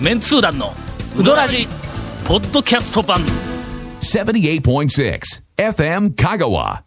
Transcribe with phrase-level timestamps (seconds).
[0.00, 0.72] メンツー団の
[1.16, 1.66] ウドラジ
[2.26, 3.20] ポッドキャスト版
[4.00, 5.20] 78.6
[5.56, 6.82] FM Kagawa.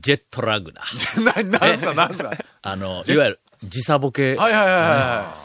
[0.00, 0.82] ジェットラグだ
[1.42, 2.30] な、なんすか、なんすか？
[2.62, 4.84] あのいわゆる時差ボケ、はいはいはいはい。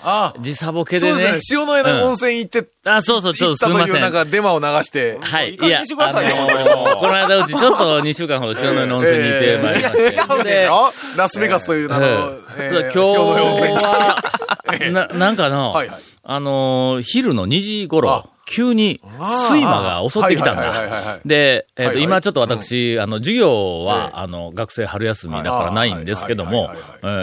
[0.04, 1.60] あ時差ボケでねそうですね。
[1.61, 5.18] 塩の江の温泉行って、あそうそうちょ行ったとすみませんなんかデマを流して。
[5.20, 5.51] はい。
[5.51, 10.00] いい加減にしてくださいよあのー この間うちちょっと2週間ほど塩の湯の温泉に行ってまいりまして。
[10.36, 14.24] 違うでしょラスベガスという名の、ええーえ今日塩の温泉は、
[14.92, 19.01] な、なんかの、はいはいあのー昼の2時頃あ、急に
[19.50, 21.19] 睡魔が襲ってきたんだ。
[21.23, 21.27] い。
[21.27, 22.04] で、えっ、と、はいはい。
[22.04, 24.19] 今ちょっと私、あの、授業は、ええ。
[24.19, 26.69] あの、学生春休みだからないんですけども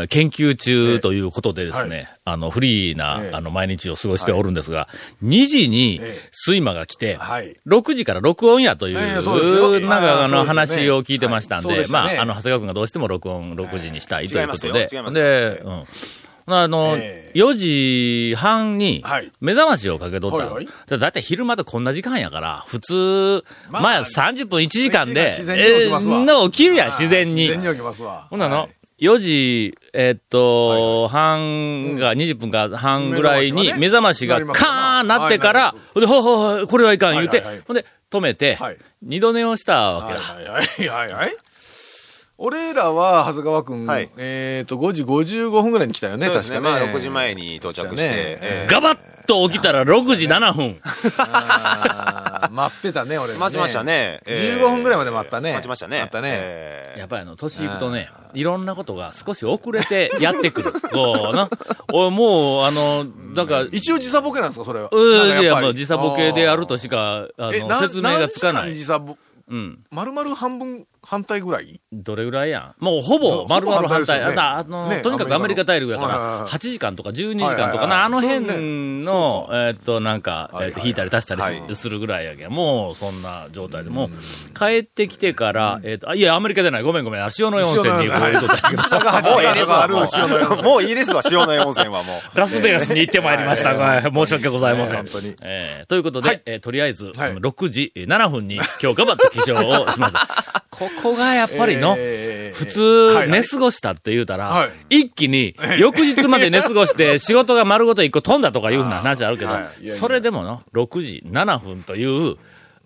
[0.09, 3.35] 研究中ということでですね、あの、フリーな、ええ。
[3.35, 4.89] あの、毎日を過ごしておるんですが、
[5.23, 6.31] 2時にええ。
[6.47, 7.57] 睡魔が来て、はい。
[7.67, 9.55] 6時から録音やという、ええそうです。
[9.55, 11.87] よなんかあの話を聞いてましたんで、でね。
[11.91, 14.89] まあ、あの、長谷川君がどうしても録音6時にしたいということで。
[14.89, 15.85] で、うん。
[16.59, 17.39] あの、ええ。
[17.39, 19.31] 4時半にはい。
[19.41, 20.37] 目覚ましをかけとった。
[20.39, 20.45] の。
[20.45, 20.69] はいはい。
[20.87, 26.17] だだいたい昼間とこんな時間やから、普通、まあまあ30分1時間で、自然に起きますわ。
[26.17, 27.49] えーの起きるやん、自然に。
[27.49, 28.27] 自然に起きますわ。
[28.31, 36.23] ほんなのはい、4時、えっと、半が20分か半ぐらいに目覚まましがカーンなってからほんで、ほう
[36.61, 40.21] ほこれはいかん言うてほんで、止めてはい、二度寝をしたわけだ。
[40.21, 40.45] はい。
[40.45, 41.37] はいはいはい。
[42.43, 46.35] 俺らは、長谷川くん、はいえっと、5時55分ぐらいに来たよね、ね。
[46.35, 46.61] 確かね。
[46.61, 47.97] まあ、6時前に到着して。
[47.97, 50.81] ねえガバッと起きたら6時7分。
[52.51, 53.85] 待ってたね、俺、ー待ちました。
[53.85, 54.21] ね。
[54.27, 55.99] えー15分ぐらいまで待ったね待ちましたね。
[55.99, 60.73] 待ったねえーやっぱりあの、年いくとね、いろんなことが少し遅れてやってくる。
[60.73, 61.49] こうな。
[61.93, 64.89] おもう、あの、だから、一応時差ボケなんですか、それは？
[64.91, 68.85] うなんかやっぱりんいや、もう時差ボケであるとしか、あえ、の、な説明がつかない何時間時。
[68.85, 69.17] 差ボ、
[69.49, 69.79] うん。
[69.91, 71.81] 丸々半分、反対ぐらい？
[71.93, 72.85] どれぐらいやん？
[72.85, 73.89] もうほぼ丸々反対。
[73.89, 82.51] ほぼ反対ですよねああの、ねとにかくアメリカ大陸やから、はいはいはい8時間とか12時間とかな、あの辺ねの、えーっと、なんか、えーっと、引いたり足したりするぐらいやけん。
[82.51, 83.91] もう、そんな状態で。
[83.91, 84.11] もう、
[84.59, 86.83] 帰ってきてから、えーっと、あ、いや、アメリカじゃない。
[86.83, 87.25] ごめんごめん。
[87.25, 92.39] あ塩の温泉に行く塩の温泉ことやけど差が8時間とかある塩のよもういいですわ、塩の湯温泉はもう。
[92.39, 93.75] ラスベガスに行ってまいりました。
[93.75, 94.97] はい申し訳ございません。
[94.97, 100.27] 本当にえーということで、はいえーとりあえず、はい6時7分に今日頑張って起床をしました。
[100.71, 105.01] こ こがやっぱりの、えー普通、寝過ごしたって言うたら、はい。
[105.03, 109.51] 一気に、翌日まで寝過ごして、 仕事が丸ごと一個飛んだとかいうふうな話あるけど、
[109.99, 112.37] それでもの、6時7分という、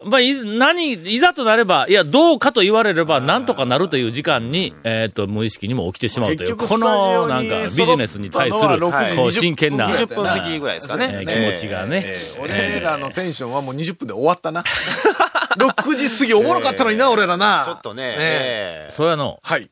[0.05, 11.11] まあ、い、何、いざとなれば、いや、どうかと言われれば、なんとかなるという時間に、えっ、と、無意識にも起きてしまうという、この、なんか、ビジネスに対する、揃ったのは6時こう、20真剣な、20分過ぎぐらいですかね。
[11.11, 12.03] えー気持ちがね。
[12.07, 14.63] えー俺らのテンションはもう20分で終わったな。
[15.57, 17.63] 6時過ぎおもろかったのにな、 俺らな。
[17.65, 18.95] ちょっとね、ええー。
[18.95, 19.71] それはの、はい。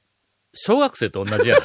[0.54, 1.56] 小学生と同じや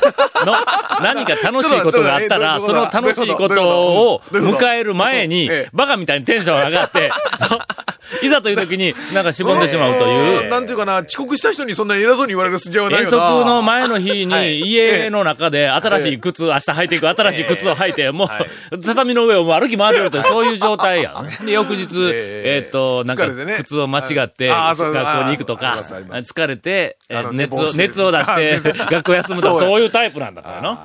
[0.46, 0.56] の。
[1.04, 3.68] 何か楽しいことがあったら、その楽しいこと
[4.14, 7.12] を迎える前にええ、バカみたいにテンション上がって、
[8.24, 10.50] いざという時になんかしぼんでしまうという。
[10.50, 13.28] なんていうかな、遅刻した人にそんなに偉そうに言われる筋合いはない遠よな。
[13.28, 18.26] 足の前の日に家の中で新しい靴、明日履いていく新しい靴を履いて、も
[18.72, 21.12] う畳の上をもう歩き回ってるとそういう状態や。
[21.22, 21.28] ん。
[21.46, 22.64] で、翌日、ええ。
[22.64, 26.98] えっと、なんか靴を間違って学校に行くとか疲れて
[27.32, 28.60] 熱を熱を出して
[28.90, 29.70] 学校休むとかそうや。
[29.70, 30.70] そういうタイプなんだからな。
[30.72, 30.78] も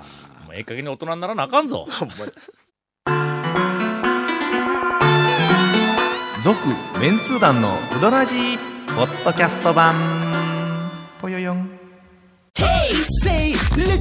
[0.50, 1.86] うええ加減に大人にならなあかんぞ。
[6.42, 6.58] 続
[7.00, 8.58] メンツー団のウドラジー
[8.96, 11.70] ポッドキャスト版ぽよよん
[13.24, 13.98] Say little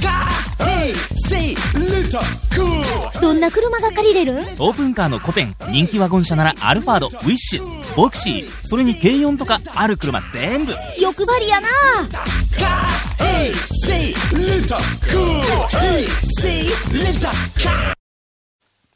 [0.00, 0.26] car.
[0.58, 0.94] Hey,
[1.28, 2.18] say little
[2.50, 3.20] cool.
[3.20, 4.38] どんな車が借りれる？
[4.58, 11.68] オープンカーの古典人気ワゴン車ならアルファードウィッシュボクシーそれに軽4とかある車全部欲張りやな.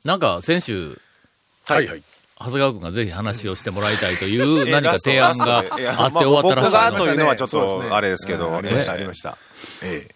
[0.04, 0.98] なんか先週、
[1.66, 2.02] はいはい。
[2.38, 9.38] 長谷川君がぜひ話をしてもらいたいとい えうー何か提案があって終わったらしいまあ僕がのというのはちょっとあれですけど、ありました、えーありました。
[9.82, 10.14] ええ。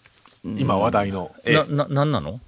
[0.59, 1.31] 今話題の。
[1.45, 2.41] えな、な、なんなの？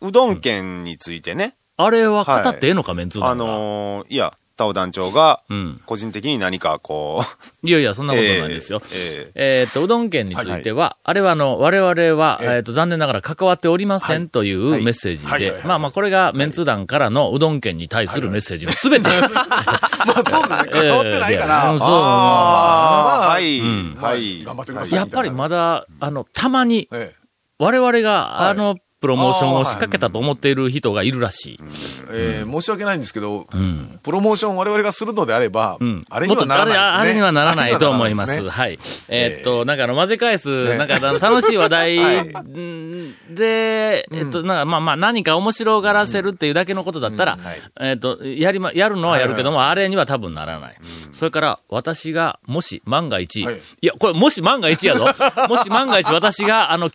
[0.00, 3.44] うどん県についてね、あれは語ってええのか、メンツーあ団が。
[3.44, 7.22] のーいや、タオ団長がうん、個人的に何かこ
[7.62, 8.82] う、いやいや、そんなことないですよ。
[8.92, 11.88] えええーっと、うどん県については、あれはあの、我々
[12.20, 14.84] は、えええーっと、残念ながら関わっておりませんというはい。
[14.84, 19.08] メッセージでまあまあ、これがメンツ団からのうどん県に対するメッセージのすべて。
[19.08, 20.70] まあそうですね。
[20.70, 21.72] 関わってないから。
[21.72, 23.96] ええそうああ、はい、うん。
[24.00, 24.42] はい。
[24.44, 24.98] 頑張ってください。
[24.98, 27.26] やっぱりまだ、あの、たまに、ええ。
[27.58, 28.50] 我々が、はい。
[28.50, 31.60] あの、プロモーションを仕掛けたと思っている人がいるらしい。
[32.10, 33.46] えー申し訳ないんですけど、
[34.02, 36.78] プロモーション我々がするのであれば、うんあれにはならないね。
[36.78, 38.32] あれにはならないと思います。
[38.32, 38.78] あれにはい。
[39.10, 47.38] えーっと、なんかあの、混ぜ返す、なんか楽しい話題んで、えっと、なんかまあまあ何か面白がらせるっていうだけのことだったら、
[47.80, 50.76] えーっと、やりま、やるのはやるけども、あれには多分ならない。
[51.12, 55.06] それから、私が、もし万が一、はいいや、これもし万が一やぞ。
[55.48, 56.94] もし万が一私が、あの、で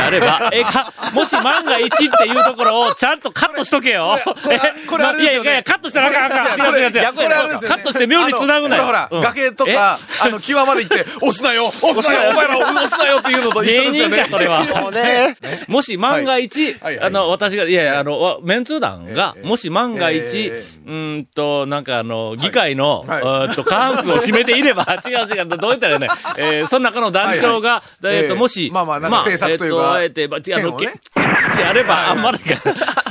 [0.00, 4.18] あれば、え、か、もし万が一っていうところをちゃんとカットしとけよ。
[4.24, 6.74] これこれあれいやいやいや、カットしたらあかんあかん。
[6.74, 7.68] 違う違う違う。
[7.68, 8.84] カットして妙に繋ぐなよ。
[8.84, 14.16] ほら崖とか、あの、際まで行って、押すなよ押すなよお前ら押すなよっていうのと一緒ですよね。
[14.16, 14.62] 芸人か、それは。
[15.68, 17.06] もし万が一、はいはいはい。
[17.06, 19.46] あの、私が、いやいや、あの、わメンツー団が、ええ。
[19.46, 23.54] もし万が一、えうーんと、なんかあの、議会の、はい。
[23.54, 28.38] と、過半数を占めていれば、 違う違う、どう言ったらね、えー、その中の団長が、はいえっと、ええ。
[28.38, 30.02] もし、まあまあなんか政策というか。
[30.02, 31.02] えっと、えっと、違う、あの、け県をね
[31.56, 32.54] であれば、あんまりか。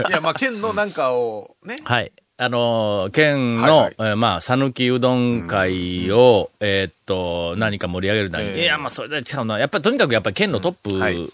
[0.07, 2.11] いや、まあ、県のなんかをね、はい。
[2.43, 3.95] あのー県の、はいはい。
[3.99, 9.59] えーまあ、さぬきうどん会を、えーっと、何か盛り上げるために、ええいや、まあ、それで違うな。
[9.59, 11.17] やっぱり、とにかくやっぱり県のトップはい。
[11.17, 11.29] う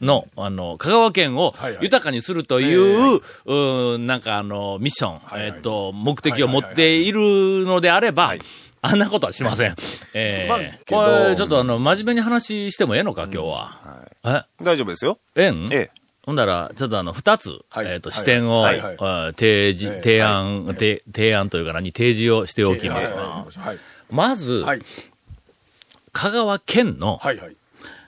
[0.00, 1.84] の、あの、香川県をはいはい。
[1.84, 5.48] 豊かにするという、うーなんかあの、ミッション、はいはい。
[5.48, 8.40] えーっと、目的を持っているのであれば、はい
[8.86, 9.74] あんなことはしません。
[10.12, 14.44] え えまあこれ、ちょっとあの、真面目に話してもええのか、今日は。
[14.62, 15.18] 大丈夫ですよ。
[15.34, 15.66] ええん？
[15.72, 16.03] ええ。
[16.24, 17.86] ほんだら、ちょっとあの、二つ、はい。
[17.86, 18.18] えっ、と、はい。
[18.18, 18.64] 視点を、
[19.36, 23.12] 提示、ええ提案、提提案というか何、提示をしておきます。
[23.12, 23.78] はい。
[24.10, 24.80] まず、はい。
[26.12, 27.38] 香川県の、はい。
[27.38, 27.56] はい。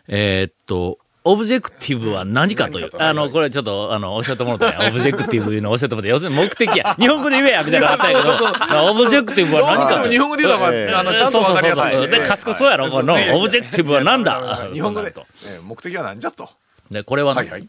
[0.08, 2.90] えーっと、 objective は何かという。
[2.98, 4.86] あの、これちょっと、あの、おっしゃってもらった。
[4.86, 6.08] objective いうの教えてもらった。
[6.10, 6.94] 要するに目的や。
[6.98, 11.82] 日本語で言えや、みたいなのあったけど、 objective は何かと日本語で言うのええが、あの、ちゃんとわかりやすい。
[11.82, 11.82] し。
[11.82, 12.20] そうそうそう。
[12.20, 14.70] で、賢そうやろ、この、 objective は何だ？
[14.72, 15.12] 日本語で
[15.64, 16.48] 目的は何じゃと。
[16.92, 17.50] で、これはね、はい。
[17.50, 17.68] はい。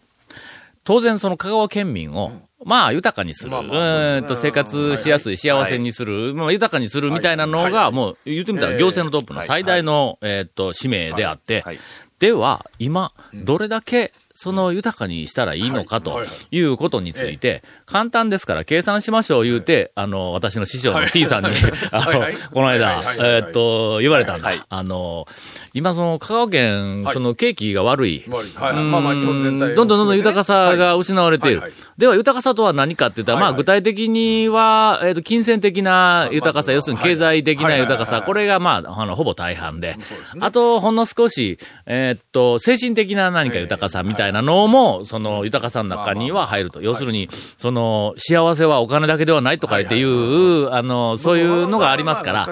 [0.87, 2.31] 当然その香川県民を、
[2.63, 3.51] まあ豊かにする。
[3.51, 3.79] まあまあね。
[3.79, 7.91] えーっと、生活しやすい、幸せにする、まあ豊かにするみたいなのが、はい。
[7.91, 11.79] もう言ってみたらええ行政のトップの最大の、えーっと、使命であって、はい。
[12.19, 21.49] では、今、どれだけ、その豊かにしたらいいのかとはいうことについて、簡単ですから計算しましょう言うて、あの、私の師匠の T さんに、
[21.89, 22.21] あの
[22.53, 24.47] この間えーっと、言われたんだ。
[24.49, 24.61] はい。
[24.69, 25.25] あの、
[25.73, 27.13] 今その香川県、はい。
[27.15, 28.25] その景気が悪い。
[28.27, 28.51] 悪い。
[28.53, 28.83] はいはい。
[28.83, 29.75] まあまあ日本全体を。
[29.75, 31.73] どんどんどんどん豊かさが失われている。
[31.97, 39.95] では、豊かさとは何かって言ったら、まあ、具体的には、えっ、と、金銭的な豊かさ、まあ要するに経済的な豊かさ、これが、まあ、あの、ほぼ大半で。
[40.39, 41.57] あと、ほんの少し、
[41.87, 46.81] えっと、精神的な何か豊かさみたいなのも、その豊かさの中には入ると。
[46.81, 52.45] 要するに、その、幸せはお金だけではないとかっていう、あの、そういうのがありますから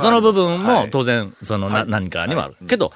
[0.00, 2.56] その部分もはい当然、その、な何かにはある。
[2.66, 2.92] けど、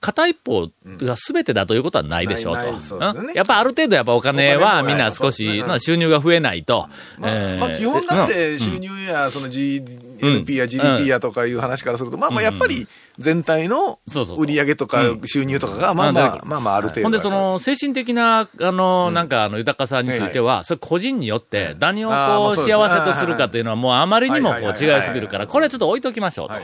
[0.00, 2.56] 片一方が全てだということはないでしょう
[2.88, 2.98] と。
[3.34, 6.88] やっぱある程度やっぱお金はみんな少し、はいまあ収入が増えないと。
[7.18, 12.88] まあえーまあ基本だっうんて収入や、その GNP や GDP やとかいう話からすると、まあまあやっぱり
[13.20, 13.98] 全体の
[14.38, 17.02] 売り上げとか収入とかが、まあまあ、まあまあある程度。
[17.02, 26.54] ほんで、そ、の、精神的な、あの、なんか、あの、豊かさについては、それ個人によって、何をこう、幸せとするかっていうのは、もうあまりにもこう、違いすぎるから、これはちょっと置いときましょうと。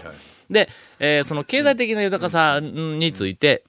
[0.50, 3.62] で、えーその、経済的な豊かさについて、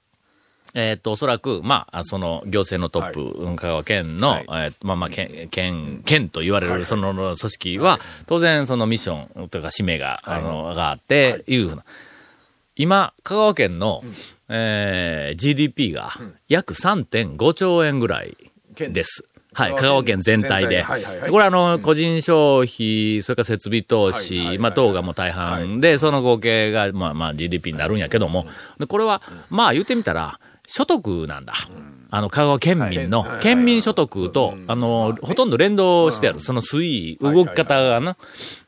[0.72, 4.44] えっと、おそらく、まあ、その、行政のトップ、香川県の、はい。
[4.48, 11.84] えーまあまあ、県、県、県と言われる、はいその組織は、当然、そのミッションとか使命が、あの、があって、いうふうな。
[12.78, 14.02] 今、香川県の、
[14.48, 16.10] えー GDP が
[16.48, 18.36] 約3.5兆円ぐらい
[18.76, 19.24] です。
[19.52, 20.82] はい、香川県全体で。
[20.82, 21.30] はいはいはい。
[21.30, 24.58] これあの、個人消費、それから設備投資、はいはいはいはい。
[24.58, 28.46] まあ、等がもう大半で、その合計が、まあまあ GDP になるんやけども、
[28.78, 30.38] でこれは、まあ言ってみたら、
[30.68, 31.54] 所得なんだ。
[32.10, 36.40] あの、香川県民のはい、県民所得と、あの、ほとんど連動してある。
[36.40, 38.16] その推移、動き方がな。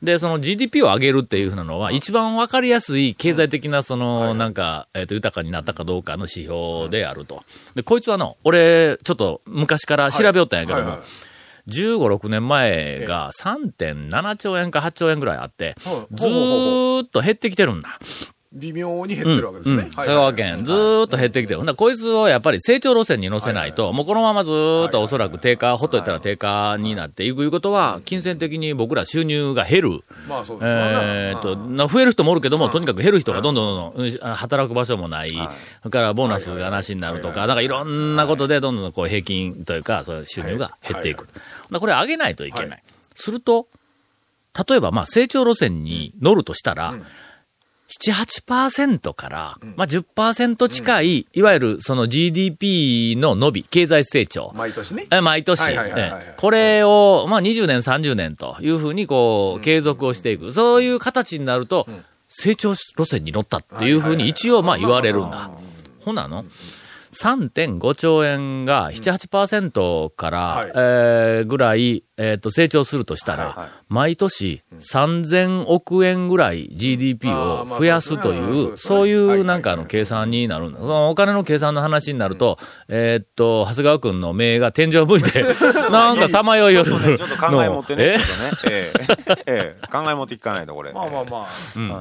[0.03, 7.43] で、その GDP を上げるっていうふうなのは、一番わかりやすい経済的な、その、なんか、えっと、豊かになったかどうかの指標であると。
[7.73, 10.99] で、こいつはの、俺、ちょっと昔から調べよったんやけどもはいはい。
[10.99, 17.99] はい、15、6年前が3.7兆円か8兆円ぐらいあってはい、ずーっと減ってきてるんだ。
[18.53, 19.83] 微妙に減ってるわけですね。
[19.83, 21.57] うん香川県、ずーっと減ってきてる。
[21.57, 30.03] ほんならこいつをやっぱり成長路線に乗せないと、もうこのままずーっとおそらく低下、ほっといたら低下になっていくいうことは、金銭的に僕ら収入が減る。
[30.27, 35.29] まあそうですわなえーっと、な増える人もおるけども、とにかく減る人がどんどんどんどん働く場所もない。
[35.29, 35.39] そ
[35.85, 41.27] れからボーナスがなしになるとか、なんかいろんなことでどんどんこう平均というか、そういう収入が減っていく。
[41.71, 42.83] これ上げないといけない。
[43.15, 43.67] すると、
[44.67, 46.95] 例えばまあ成長路線に乗るとしたら、
[47.99, 48.13] 7、
[48.45, 54.51] 8%から、まあ10%近い、いわゆるその GDP の伸び、経済成長。
[54.55, 55.07] 毎年ね。
[55.11, 55.71] え毎年、
[56.37, 60.51] これを、まあ、20年、30年というふうに、こう、継続をしていく。
[60.51, 61.87] そういう形になると、
[62.27, 65.51] 成長路線に乗ったっていうふうに一応、まあ、言われるんだ。
[66.05, 66.45] ほなの？
[67.13, 70.71] 3.5兆円が7、8%から、はい。
[70.75, 80.79] えーぐらい、えっ、と、成長するとしたら、毎年3000億円ぐらい GDP を増やすという、そういうはいなんかあの計算になるんだ。
[80.79, 85.43] そのお金の計算の話になると、えーっと、長谷川くんの目が天井を向いて、
[85.91, 86.99] なんかさまよいよるの。
[86.99, 88.19] ちょっと考え持ってね、え？
[88.19, 88.51] ちょっとね。
[88.69, 90.91] ええええ考え持っていかないと、これ。
[90.93, 91.47] まあまあま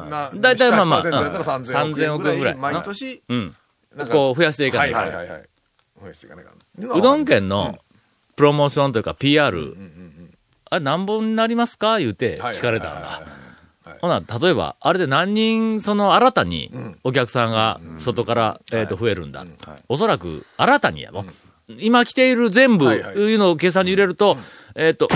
[0.05, 0.11] あ。
[0.11, 2.55] な大体まあまあ7 8%やったら3000 3000億円ぐらい。
[2.57, 3.55] 毎年、うん。
[4.11, 5.29] こう増やしていかなはいいかんはいはい。
[5.31, 5.43] はい。
[6.01, 6.99] 増やしていかないかん。
[6.99, 7.79] うどん県の
[8.37, 9.77] プロモーションというか PR、
[10.71, 11.99] あれ何本になりますか？
[11.99, 13.23] 言うて聞かれたんだ。
[14.01, 16.71] ほな、例えば、あれで何人、その新たに
[17.03, 19.45] お客さんが外から、えっと、増えるんだ。
[19.89, 21.25] おそらく、新たにやろ。
[21.79, 24.39] 今来ている全部、いうのを計算に入れると、
[24.75, 25.09] えっと、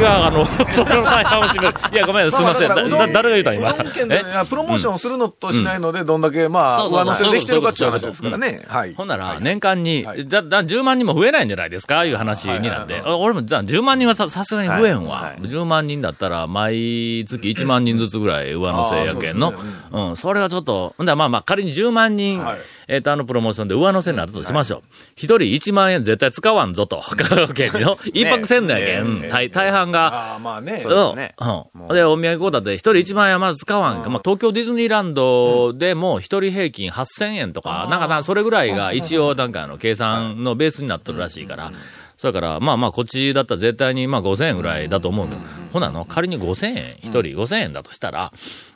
[0.00, 1.74] いや、あの、 その大半を占める。
[1.92, 2.68] いや、ごめん、すみません。
[2.68, 4.44] だだ誰が言うたん今。
[4.46, 8.62] プロモーションするのとしないので、どんだけ、まあ、上乗せできてるかっていう話ですからね。
[8.66, 8.94] はい。
[8.94, 12.04] ほんなら、年間に、はいだ、だ、10万人も増えないんじゃないですか？
[12.04, 13.02] いう話になって。
[13.04, 15.16] あ俺も、じゃあ10万人はささすがに増えんわ。
[15.16, 19.52] はいはい10万人だったら、毎月 1万人ずつぐらい上乗せやけんの。
[19.90, 22.58] うん、それはちょっと、ほんだらまあまあ、仮に10万人、はい
[22.90, 24.82] えっ、と、あのプロモーションで上乗せになったとしましょう。
[25.14, 27.00] 一、人1万円絶対使わんぞと。
[27.00, 27.96] 香川県の。
[28.12, 29.22] 一泊せんのやけん。
[29.24, 30.82] ええ大大半が、ああ、まあね。
[30.84, 31.16] うん。
[31.16, 31.94] ねうん。
[31.94, 34.10] で、お土産こうだって、一人1万円はまず使わんか。
[34.10, 41.72] まあ、東京ディズニーランドでも一人平均8000円とか、なんかな、それぐらいが一応なんかあの、計算のベースになってるらしいから。
[42.20, 48.30] それから、まあまあ、こっちだったら絶対にまあ5000円ぐらいだと思うんだけど、ほなの、仮に5000円、一人5000円だとしたら、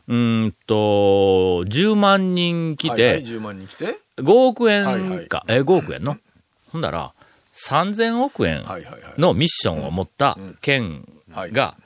[0.08, 3.98] うーんと、10万人来はいはい、て、10万人来て。
[4.16, 6.16] 5億円か、え、5億円の？
[6.72, 7.12] ほんだら、
[7.52, 8.64] 3000億円。
[9.18, 11.52] のミッションを持った県はい。
[11.52, 11.76] が、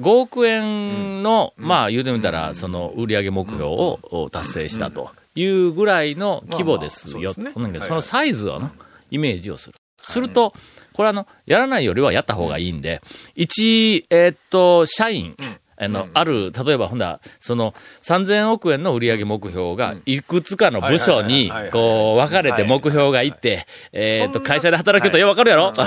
[0.00, 7.34] 5億円の、まあ言うてみたら、その売上目標をを達成したというぐらいの規模ですよ。
[7.34, 8.70] そのサイズをの、
[9.10, 9.74] イメージをする。
[10.00, 10.54] すると、
[10.96, 13.02] これあの、やらないよりはやった方がいいんで、
[13.34, 15.36] 一、えーっと、社員、
[15.78, 25.20] あの、ある、例えば、ほんだ、その、3000億円の売上目標が、いくつかの部署にこう、分かれて目標がいって、えーっと、会社で働くと、い。
[25.20, 25.74] や、わかるやろ？
[25.78, 25.84] あ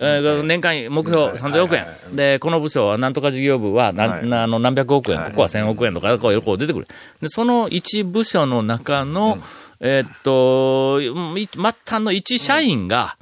[0.00, 1.84] の年間目標3000億円。
[2.16, 6.88] で、この部署は、なんとか事業部は、なあの、何百億円、ここは1000億円とか、こう、こう出てくる。
[7.22, 9.38] で、その一部署の中の、
[9.80, 11.00] えーっと、
[11.38, 13.16] い末端の一社員が、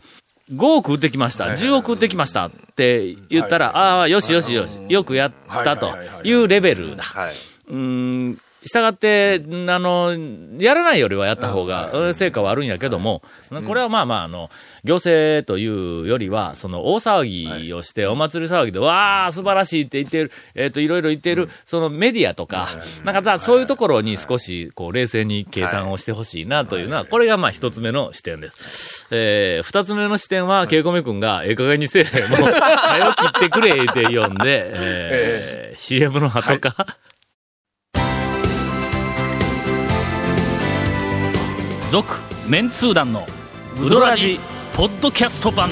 [0.52, 5.90] 5億売ってきました、10億売ってきましたって言ったら、ああ、よしよしよし、よくやったと
[6.22, 7.02] いうレベルだ。
[7.02, 7.34] はい。
[7.68, 10.16] うーん、したがって、あの、
[10.58, 13.22] やらないよりはやった方が、うん成果はあるんやけども、
[13.66, 14.50] これはまあまあ、あの、
[14.84, 22.68] 行政というよりは、その大騒ぎをして、お祭り騒ぎで、わあ、素晴らしいって言ってる、えっ、と、いろいろ言っている、そのメディアとか、
[23.04, 29.06] なんかだ、そういうところに少し、こう、冷静に計算をしてほしいなというのは、これがまあ一つ目の視点です。
[29.10, 36.98] えー、二つ目の視点は、ケイコメ君が、ええ加減にせえ、もう、早く切ってくれって読んで、えー CM の後か、
[41.90, 42.14] 続、
[42.48, 43.26] メンツー団の
[43.80, 44.40] ウドラジ
[44.74, 45.70] ポッドキャスト版。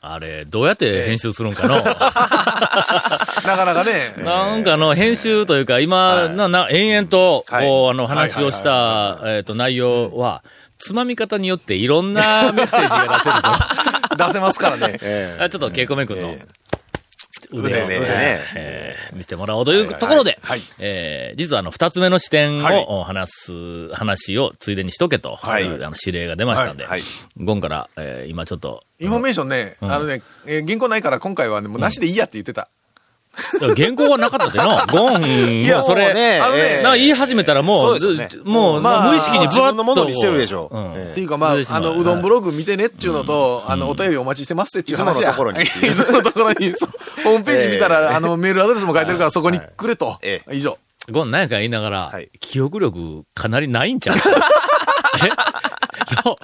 [0.00, 4.14] あれ、どうやって編集するんかの、 なかなかね。
[4.24, 7.66] なんかの編集というか、今、な、な、延々と、はい。
[7.66, 10.44] こう、あの、話をした、えっと、内容は、
[10.78, 13.48] つまみ方によっていろんなメッセージが出せるぞ。
[14.28, 14.98] 出せますからね。
[15.40, 16.34] あちょっと、ケイコメ君の
[17.50, 18.40] 腕を、腕ね。
[18.54, 22.86] えー見せてもらおうというところで、はいえー実はあの、二つ目の視点はい。
[22.88, 25.64] を話す、話をついでにしとけと、はい。
[25.64, 27.02] いうあの指令が出ましたんで、はい。
[27.38, 32.68] ゴンから、えー今ちょっと、インフォメーションね、あのね、えー原稿ないから今回はね、もうなしでいいやって言ってた。
[33.76, 35.24] 原稿はなかったっての、 ゴン、
[35.62, 37.98] いやそれ、ねあのねええなんか言い始めたらもう、
[38.44, 39.48] もう、まあ無意識にブワッと。
[39.48, 40.70] 自分のものにしてるでしょ。
[40.72, 45.30] うっていうかまあ、あの、うどんブログ見てねっていうのと、あの、お便りお待ちしてますっていう話や。
[45.32, 45.62] いつものところに。
[45.62, 46.74] いつものところに、
[47.24, 50.18] ホームページ見たら、あの、メールアドレスも書いてるからそこにくれと。
[50.22, 50.42] え。
[50.50, 50.76] 以上。
[51.10, 52.28] ゴンなんやかん言いながら、はい。
[52.40, 54.16] 記憶力かなりないんちゃう？
[54.16, 54.20] え
[56.22, 56.36] そう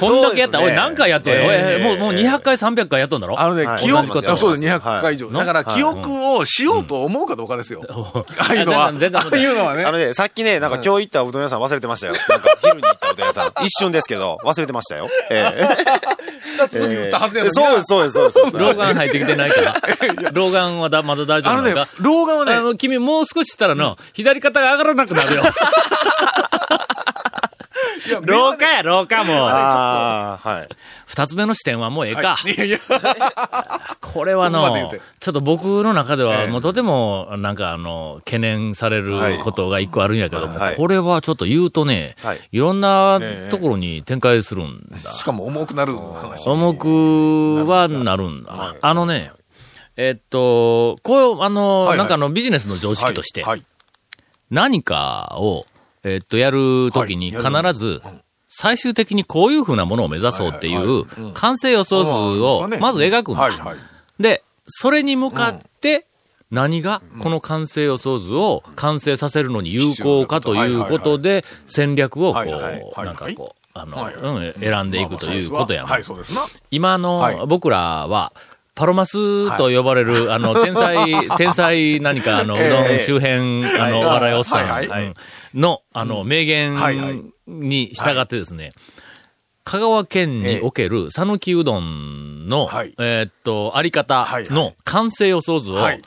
[0.00, 3.40] こんだけやったら、おいそうですね何回やってんの、もう、もう200回、300回やっとんだろ？
[3.40, 4.06] あのね、はい記憶、
[4.36, 5.26] そうです、200回以上。
[5.26, 7.82] はいだから、記憶をしようと思うかどうかですよ。
[8.38, 8.86] ああいうのは。
[8.86, 8.94] ああい
[9.46, 9.92] うのはねあ。
[9.92, 12.14] のね、さっきね、なんか今日行ったうどん屋さん忘れてましたよ。
[12.14, 13.46] なんか昼に行ったうどん屋さん。
[13.64, 15.08] 一瞬ですけど、忘れてましたよ。
[15.30, 15.66] ええ。
[16.56, 18.58] そうです、そうです、そうです。
[18.58, 19.80] 老眼入ってきてないから。
[20.32, 25.42] 老眼はだまだ大丈あのね夫なのか、老眼はね、あの、君もう少ししたらの、左肩が上がらなくなるよ。
[28.22, 29.36] 廊下や、廊下もう。
[29.36, 30.68] ああ、はい。
[31.06, 32.36] 二つ目の視点はもうええか。
[32.44, 32.78] いやいや、
[34.00, 44.96] これはのちょっと僕の中では、ええもうとても、なんかあの、懸念されることが一個あるんやけども、はいこれはちょっと言うとね、はいいろんなええところに展開するんだ。
[44.96, 46.48] しかも重くなる話。
[46.48, 48.74] 重くはなるんだ。
[48.80, 49.32] あのね、
[49.96, 53.62] えっと、こう、あの、はいはいなんかあのビジネスの常識として、はい。
[54.50, 55.64] 何かを、
[56.06, 57.42] えっと、やるときに必
[57.74, 58.00] ず、
[58.48, 62.10] 最終的にこういうふうなものを目指そうっていううん完成予想図
[62.40, 63.50] をまず描くんだ。
[64.18, 66.06] で、それに向かって、
[66.50, 76.00] 何がこの完成予想図を完成させるのに有効かということで、戦略をこうなんかこう、あの、はいうん選んでいくということやもん。
[76.70, 77.36] 今はい。
[77.36, 78.32] の僕らは、
[78.76, 85.14] パロマスと呼ばれる、あの、天才、 天才何か、あの、うどん周辺、あの、お笑いおっさん
[85.56, 86.74] の、あの、名言
[87.46, 88.72] に従ってですね、
[89.64, 96.02] 香川県における讃岐うどんのはい、えーっと、あり方の完成予想図をはい、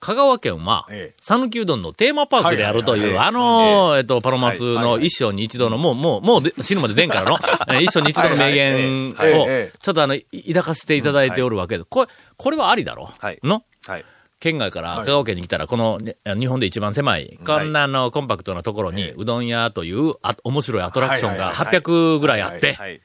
[0.00, 7.36] 香川県はええ、讃岐うどんのテーマパークであるという、あの、えっと、パロマスの一生に一度の、もう、もう、もうで死ぬまで出んからの、
[7.68, 13.10] えー一生に一度の名言をええ、ちょっとあの、い抱かせていただいておるわけで、これ、これはありだろ？
[13.18, 13.38] はい。
[13.42, 13.62] の？
[13.86, 14.04] はい。
[14.42, 23.00] 県外から香川県に来たら、この、ね日本で一番狭い、こんなあの、コンパクトなところに、うどん屋という、あ面白いアトラクションがはいはいはい800ぐらいあって、はい。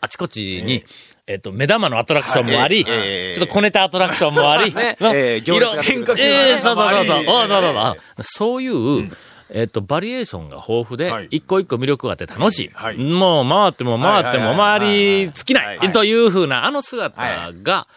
[0.00, 0.84] あちこちに、
[1.26, 4.96] えっと、目玉のアトラクションもあり、ちょっと小ネタアトラクションもあり、 え
[5.38, 7.96] え行列変化球のええそうそうそうそう、そうそうそう。
[8.22, 9.10] そういう、
[9.50, 12.68] えっと、バリエーションが豊富ではい、一個一個魅力があって楽しい。
[12.68, 12.98] はい。
[12.98, 17.88] もう回っても回っても回り尽きないというふうな、あの姿が、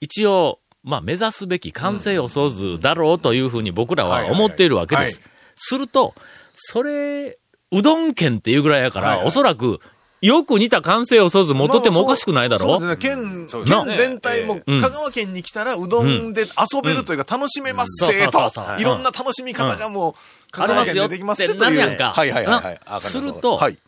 [0.00, 5.22] 一応、まあ、目指すべき完成予想図だろうというふうに僕らは思っているわけです。
[5.56, 6.14] すると、
[6.54, 7.38] それ、
[7.72, 9.26] うどん県っていうぐらいやから、はいはい。
[9.26, 9.80] おそらく、
[10.20, 12.96] よく似た完成予想図持っとってもおかしくないだろ、そうですね。
[12.96, 13.84] 県、そうですね。
[13.84, 14.80] 県全体も、うん。
[14.80, 18.52] 香川県に来たらうどんで遊べるというか楽しめますせと。
[18.78, 20.14] いろんな楽しみ方がもう、
[20.50, 20.94] 香ありますよ。
[20.94, 21.76] 川県でできますってせという。
[21.76, 22.12] なるやんか。
[22.12, 23.00] はいはいはいはい。
[23.00, 23.78] するとはい。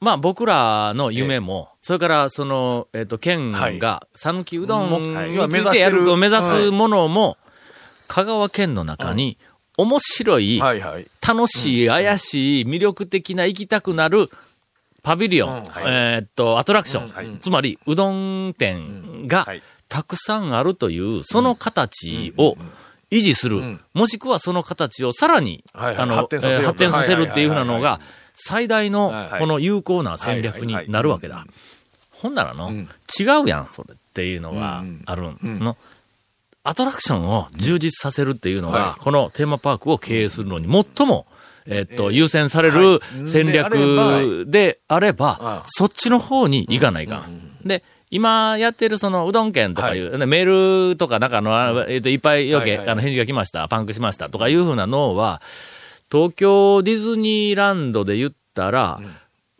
[0.00, 3.78] まあ僕らの夢も、それからその、えっ、と、県はい。
[3.78, 7.38] が、讃岐うどんもにはいついてやると目指すものも、
[8.06, 9.38] 香川県の中に、
[9.78, 10.58] 面白い。
[11.26, 14.30] 楽しい、怪しい、魅力的な行きたくなる、
[15.02, 15.64] パビリオン、うん。
[15.86, 17.38] えーっと、アトラクション、はい。
[17.40, 19.62] つまり、うどん店がはい。
[19.88, 22.56] たくさんあるという、その形を
[23.10, 23.80] 維持する、ん。
[23.94, 26.40] もしくはその形をさらに、あの、発展
[26.92, 28.00] させるっていうふうなのが、
[28.36, 29.40] 最大のはい。
[29.40, 31.46] この有効な戦略になるわけだ。
[32.10, 32.88] ほんならの、ん。
[33.18, 35.76] 違うやん、それっていうのがあるの。
[36.62, 39.00] アトラクションを充実させるっていうのが、はい。
[39.00, 41.26] このテーマパークを経営するのに最も、
[41.66, 43.28] えっと、優先されはるい。
[43.28, 47.56] 戦略であれば、あそっちの方に行かないかん。
[47.64, 55.42] で、今やってるそのうどん券とかいう、ねメールとかなんかあの、えっと、いっぱいよけ、はいはいあの、返事が来ました、パンクしましたとかいうふうなのは、
[56.10, 59.00] 東京ディズニーランドで言ったら、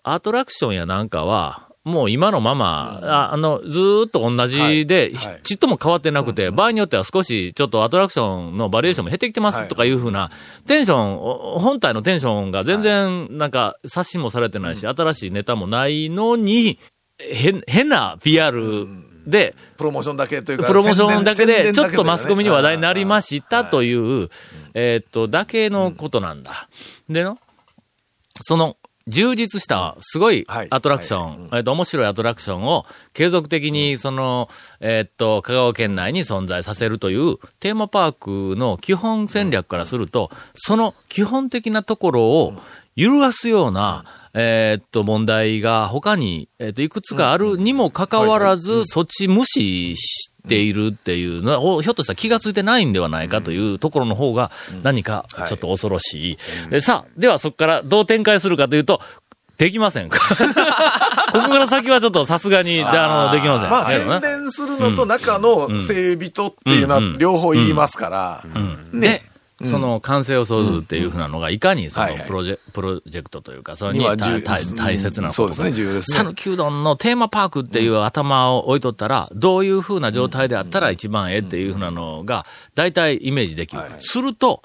[0.03, 5.13] アトラクションやなんかは、もう今のまま、ああの、ずーっと同じで、
[5.45, 10.33] ちっとも変わってなくて、場合によっては少し、ちょっとアトラクションのバリエーションも減ってきてますとかいうふうな、
[10.67, 16.81] テンション、お本体のテンションが全然、なんか、刷新もされてないし、新しいネタもないのに、
[17.19, 18.87] 変、変な PR
[19.27, 20.67] で、プロモーションだけというか。
[20.67, 24.29] プロモーションだけで、ちょっとマスコミに話題になりまししたという、
[24.75, 26.69] えーっと、だけのことなんだ。
[27.09, 27.39] での、
[28.43, 28.77] その、
[29.09, 30.67] 充実した、すごいはい。
[30.71, 34.49] アトラクション、えーっと、面白いアトラクションを継続的に、その、
[34.81, 42.55] えーっと、香川県内に存在させるという、テーマパークの基本戦略からすると、その基本的なところを
[42.97, 44.05] 揺るがすような、
[44.39, 54.51] えーっと、問題が他に、えーっと、いくつかあるにもかかわらず、そっち無視しているっていうのは、おひょっとしたら気がついてないんではないかというところの方が、
[54.83, 56.39] 何かちょっと恐ろしい。
[56.69, 59.01] でさあ、ではそこからどう展開するかというと、
[59.57, 60.19] できませんか？
[61.33, 63.71] ここから先はちょっとさすがに、であの、できません。
[63.71, 67.19] まあ、宣伝するのと中の整備とっていうのはうん。
[67.19, 68.45] 両方いりますから。
[68.93, 69.23] で、
[69.65, 75.55] その完成予想図っていうふうなのが、いかにそのプロジェプロジェクトというか、それに大重大大切なのかそうで。
[76.03, 83.83] 讃岐うどんのテーマパークっていう頭を置いとったら、どういう風な状態であったら一番ええっていう風なのが、大体イメージできる。
[84.01, 84.63] すると、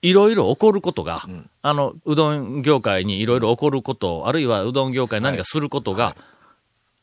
[0.00, 1.22] いろいろ起こることが、
[1.60, 6.16] あの、うどん業界にいろいろ起こること、あるいはうどん業界何かすることが、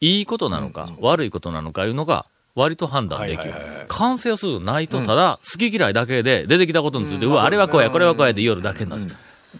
[0.02, 0.22] い。
[0.22, 3.54] いことなのか、悪いことなのかいうのが、割と判断できる。
[3.88, 9.04] 完成をするないと、ただ、好き嫌いだけで出てきたことについて、うわ、あれはこうや、これはこうやで言おるだけになる。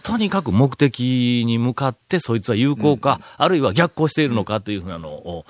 [0.02, 5.44] とにかく目的に向かって、そいつは有効か、あるいは逆行しているのかというふうなのを、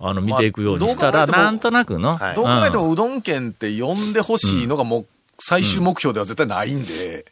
[0.00, 2.34] あの、見ていくようにしたら、なんとなくの、はい。
[2.34, 5.06] どう考えてもうどん県って呼んでほしいのがもう
[5.38, 7.24] 最終目標では絶対ないんで、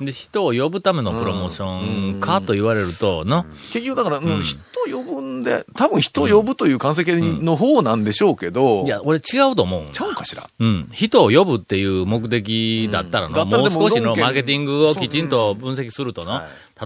[0.00, 4.42] で、人を呼ぶためのプロモーションかと言われると、の、結局だから、うん。
[4.42, 4.58] 人
[4.90, 9.82] 呼ぶんで、多分人呼ぶという完成形の方なんでしょうけど、いや、俺違うと思う。
[9.82, 10.46] んちゃうんかしら？
[10.58, 10.88] うん。
[10.92, 16.40] 人を呼ぶっていう目的だったらの、もう少しのマーケティングをきちんと分析するとの、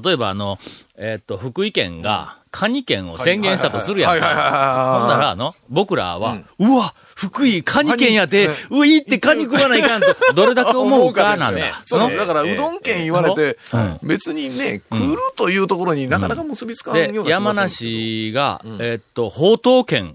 [0.05, 0.59] 例えばあの、
[0.96, 4.11] えっと、福井県が、カニ県を宣言したとするやん。
[4.12, 11.83] ほんなら、あの、僕らは、うわ福井、カニ県やで、ういってカニ食わないかんと、どれだけ思うかなんだ。
[11.85, 12.16] そうです。
[12.16, 20.14] だから、うどん県言われてうん、別にね、来るというところになかなか結びつかんような山梨が、えっと、宝東県。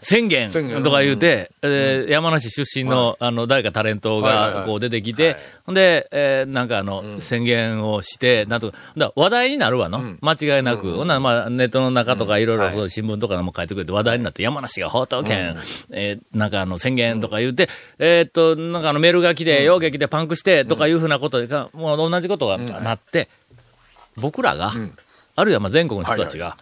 [0.00, 0.50] 宣言
[0.82, 10.92] とか言うて、えー山梨出身の、あの、誰かタレントがこう出てきて、ほんで、えーなんかあの、宣言をして、なんとか、だ話題になるわの、間違いなく。
[10.92, 15.56] ほんならまあ、ネットの中とかいろいろ新聞とかでも書いてくれて話題になって、山梨が宝東県、
[15.90, 23.28] えーなんかあの、宣言とか言うて、えーっと、なんかあの、メールが来て、容撃でパンクして、とかいうふうなことが、もう同じことがなって、
[24.16, 24.72] 僕らが、
[25.34, 26.56] あるいはまあ全国の人たちが、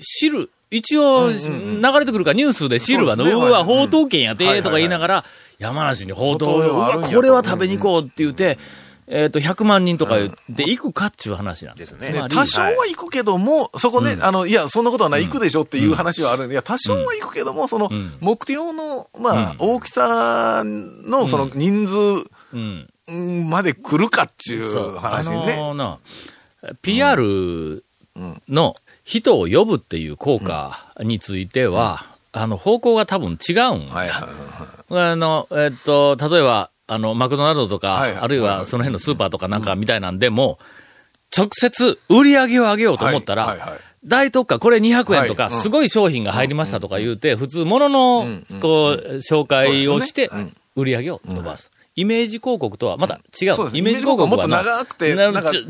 [0.00, 4.62] 知る、一応、流れてくるからニュースで知るわの、うわ、宝東県やで、はいはいはい。
[4.62, 5.24] とか言いながら、
[5.58, 8.58] 山梨に宝東、宝うわ、これは食べに行こうって言って、
[9.14, 11.98] えっと、100万人とか言って行くかっちゅう話なんです。
[11.98, 12.18] ですね。
[12.18, 12.34] つまり。
[12.34, 21.96] 多少は行くけども、そこね、あの、いや、そんなことはない、行くでしょっていう話はあるんで、いや、多少は行くけども、そのん、目標の、まあ、大きさの、その、人数
[22.54, 22.88] うん。
[23.08, 25.54] うんまで来るかっちゅう話にね。
[25.54, 25.98] あのーな、
[26.80, 27.84] PR
[28.48, 35.10] の人を呼ぶっていう効果については、あの、方向が多分違うんはいはいはい。
[35.12, 38.20] あの、えっと、例えば、あの、マクドナルドとか、はいはい。
[38.22, 40.58] あるいはその辺のスーパーとかなんかみたいなんでも、
[41.36, 43.80] 直接売り上げを上げようと思ったら、はいはいはい。
[44.04, 48.26] 大特価、これ200円とか、すごい商品が入りましたとか言うて、普通、物の、
[48.60, 50.30] こう、紹介をして
[50.74, 51.70] 売り上げを伸ばす。
[51.94, 53.52] イメージ広告とはまた違う。
[53.74, 55.14] イメージ広告はもっと長くて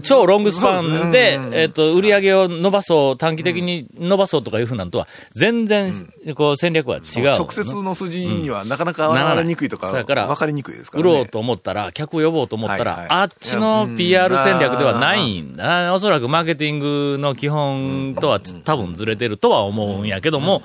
[0.03, 5.93] 超ロングスパンでえっと、売り上げを伸ばそう、短期的に伸ばそうとかいうふうなんとは、全然、
[6.37, 7.31] こう、戦略は違う。
[7.33, 11.11] 直接の数字にはなかなか分かりにくいとか、そうやから分かりにくいですからね。
[11.11, 14.45] 売ろうと思ったら、客を呼ぼうと思ったら、あっちの PR うん。
[14.45, 15.93] 戦略ではないんだ。
[15.93, 20.07] おそらくマーケティングの基本とはち多分ずれてるとは思うん。
[20.07, 20.63] やけども、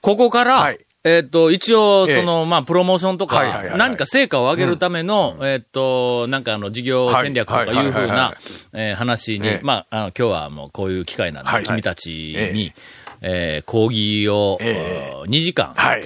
[0.00, 2.20] ここから、はいえっと、一応、ええ。
[2.20, 3.78] その、まあ、プロモーションとかはいはいはいは、い。
[3.78, 7.86] 何か成果を上げるための、えっと、なんかあの、事業戦略とかい。
[7.86, 8.36] うふうない
[8.72, 11.66] えー話にええ、まあ、あの、今日はもうこういう機会なんで、はいはい。
[11.66, 12.72] 君たちえに、
[13.20, 15.28] えー講義を、ええ。
[15.28, 16.04] 2時間、はい。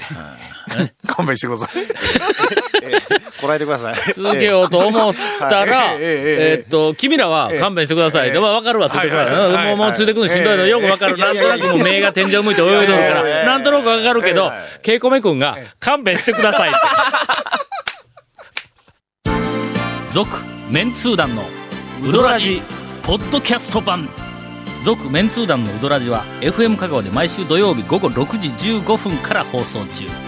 [1.06, 1.84] 勘弁してください。
[3.40, 3.94] こらえてください。
[4.14, 8.28] 続けようと思ったら、えっと、君らは勘弁してください。
[8.28, 9.26] ええでもわかるわ、ついてくる
[9.66, 11.16] もう、もうついてくるのしんどいのよくわかる。
[11.16, 14.52] なんとなくもう目が天井向いて泳いどるから、なんとなくわかるけど、
[14.82, 16.78] ケイコメ君が勘弁してくださいって。
[20.12, 20.36] 続、
[20.70, 21.44] メンツー団の
[22.04, 22.62] ウドラジ、
[23.02, 24.08] ポッドキャスト版。
[24.84, 30.27] 続、メンツー団のウドラジは、FM 香川で毎週土曜日午後6時15分から放送中。